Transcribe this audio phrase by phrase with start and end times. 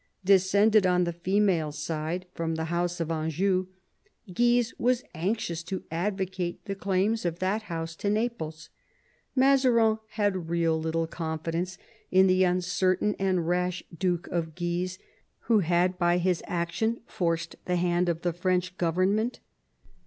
[0.25, 3.67] Descended on the female side from the house of Anjou,
[4.33, 8.71] Guise was anxious to advocate the claims of that house to Naples.
[9.35, 11.77] Mazarin had little real confidence
[12.09, 14.97] in the uncertain and rash Duke of Guise,
[15.41, 19.39] who had by his action forced the hand of the French government.